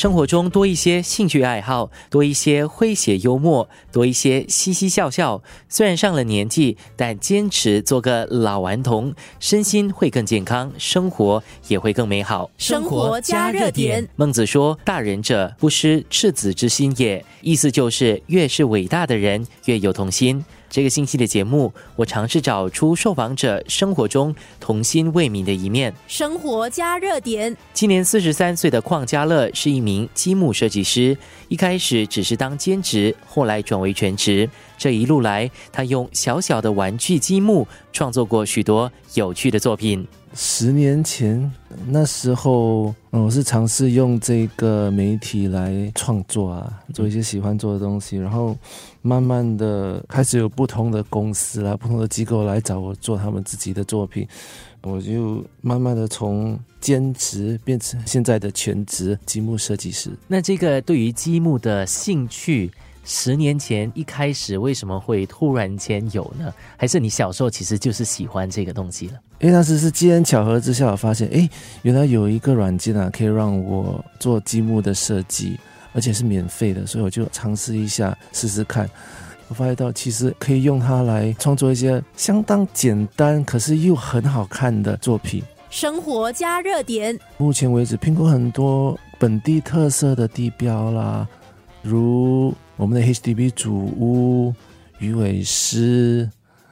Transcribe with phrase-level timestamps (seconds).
[0.00, 5.42] 生活中多一些兴趣爱好，多一些诙谐幽默，多一些嘻嘻笑笑。
[5.68, 12.50] 虽然上了年纪，但坚持做个老顽童，身心会更健康，生活也会更美好。
[12.56, 14.08] 生活加热点。
[14.16, 20.42] 孟子说：“大人者，不失赤子之心也。”意思就是，越是伟大的人，越有童心。
[20.70, 25.92] 这个星期的节目，我尝试找出受访者生活中童心未泯的一面。
[26.06, 27.54] 生活加热点。
[27.74, 31.18] 今年四十三岁的邝家乐是一名积木设计师，
[31.48, 34.48] 一开始只是当兼职，后来转为全职。
[34.78, 40.06] 这一路来，他用小小的玩具积木创作过许多有趣的作品。
[40.32, 41.52] 十年前，
[41.86, 48.56] 那时候，嗯，我是尝试用这个媒体来创作啊，做一些喜欢做的东西，然后
[49.02, 54.26] 慢慢的开始有不同的公司啦、不同的机构来找我做他们自己的作品，
[54.82, 60.10] 我就慢慢的从兼职变成现在的全职积木设计师。
[60.28, 62.70] 那这个对于积木的兴趣。
[63.12, 66.54] 十年前一开始为什么会突然间有呢？
[66.76, 69.14] 还是你小时候其实就是喜欢这个东西了？
[69.40, 71.50] 因为当时是机缘巧合之下，我发现，哎，
[71.82, 75.58] 原来有一个软件啊，可以让我做积木的设计，
[75.92, 78.88] 而且是免费的，所以我就尝试一下试试看。
[79.48, 85.42] 我发现到其实可以用它来创作一些相当简单，可是又很好看的作品。
[85.68, 87.18] 生活加热点。
[87.38, 91.26] 目前为止，拼过很多本地特色的地标啦，
[91.82, 92.54] 如。
[92.76, 94.54] 我们的 HDB 主屋、
[95.00, 96.26] 鱼尾狮、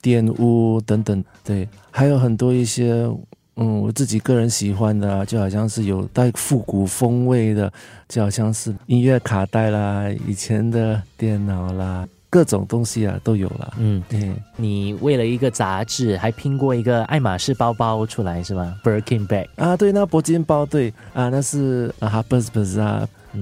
[0.00, 3.08] 电屋等等，对，还有很多一些，
[3.54, 7.72] 嗯，我自己个人喜欢的，就好像是有带复古风味的，
[8.08, 13.74] 就好像是音乐卡带啦、以前的电脑啦，各种东西啊都有了。
[13.78, 22.40] 嗯，对，你为了一个杂志还拼过一个爱马仕包包出来是吗？Birkin bag 啊，对，那铂金包，对啊，那是啊哈 b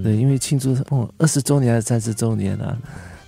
[0.03, 2.77] 对，因为庆祝哦二十周年还是三十周年啊，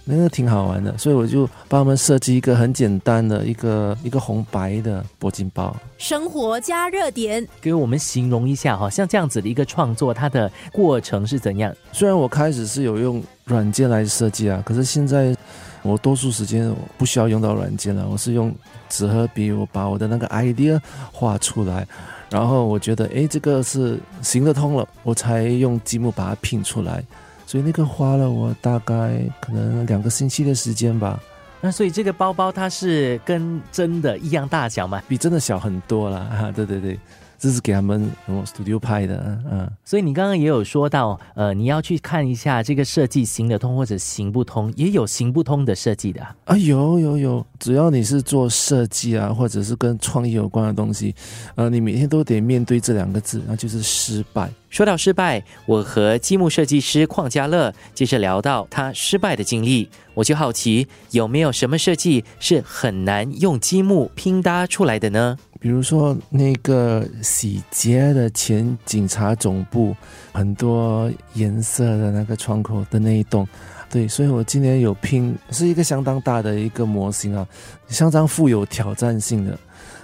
[0.05, 5.75] 那个挺好玩的，所以我就帮他们设计一个很简单的一个一个红白的铂金包。
[5.99, 11.75] 生活加热点，给我们形容一下哈，像这样子的一个创作，它的过程是怎样？
[11.93, 15.37] 虽然我开始是有用软件来设计啊，可是现在
[15.83, 18.55] 我多数时间不需要用到软件了，我是用
[18.89, 20.81] 纸和笔，我把我的那个 idea
[21.13, 21.87] 画出来。
[22.31, 27.05] 然后我觉得，哎，这个是行得通了，我才用积木把它拼出来，
[27.47, 31.21] 所以那个花了我大概可能两个星期的时间吧。
[31.61, 35.03] 那所以这个包包它是跟真的一样大小吗？
[35.07, 36.51] 比真的小很多了啊！
[36.57, 36.99] 对对对。
[37.43, 38.09] 这是给他们
[38.47, 51.13] studio 拍的，嗯，所以你刚刚也有说到，呃，你要去看一下这个设计行得通或者行不通，也有行不通的设计的啊，有有有，只要你是做设计啊，或者是跟创意有关的东西，
[51.57, 54.49] 呃，你每天都得面对这两个字，那就是失败。
[54.71, 65.37] 说到失败，我和积木设计师邝家乐接着聊到他失败的经历，我就好奇有没有什么设计是很难用积木拼搭出来的呢？
[65.63, 69.95] 比如说那个洗劫的前警察总部，
[70.33, 73.47] 很多颜色的那个窗口的那一栋，
[73.89, 77.47] 对，所以我今年有拼，是一个相当大的一个模型啊，
[77.87, 79.57] 相当富有挑战性的，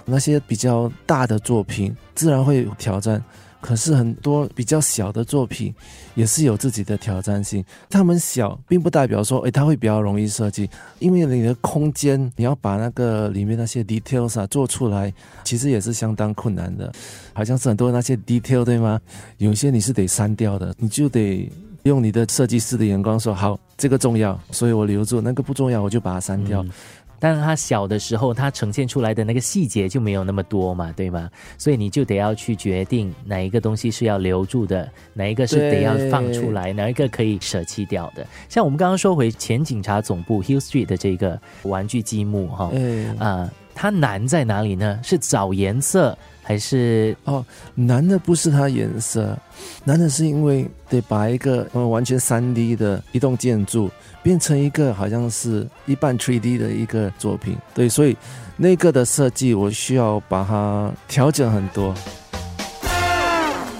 [0.05, 3.21] 那些比较大的作品自然会有挑战。
[3.61, 5.73] 可是很多比较小的作品
[6.15, 7.63] 也是有自己的挑战性。
[7.89, 10.69] 他们小，并不代表说，哎，它会比较容易设计。
[10.99, 16.91] 因为你的空间，你要把那个里面那些 details 啊做出来，其实也是相当困难的。
[17.33, 18.99] 好像是很多那些 detail 对吗？
[19.37, 21.49] 有些你是得删掉的，你就得
[21.83, 26.65] 用你的设计师的眼光说，好，这个重要，所以我留住；那个不重要，我就把它删掉。
[27.19, 31.29] 但是它小的时候，它呈现出来的那个细节就没有那么多嘛，对吗？
[31.57, 38.25] 所以你就得要去决定哪一个东西是要留住的，哪一个是得要放出来，哪一个可以舍弃掉的。
[38.47, 42.71] 像我们刚刚说回前警察总部 Hill Street 的这个玩具积木哈，
[43.19, 44.99] 啊，它难在哪里呢？
[45.03, 46.17] 是找颜色。
[46.49, 47.45] 还是哦，
[47.75, 49.37] 难的不是它颜色，
[49.83, 53.87] 难的是因为得把一个完全三 D 的一栋建筑
[54.23, 57.55] 变成一个好像是一半 3D 的一个作品。
[57.75, 58.17] 对，所以
[58.57, 61.93] 那个的设计我需要把它调整很多。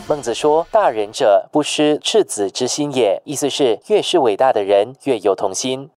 [0.08, 5.88] 孟子说：“大人者，不失赤子之心也。”意思是越是伟大的人，越有童心。